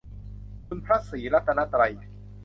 [0.67, 1.95] คุณพระศรีรัตนตรัย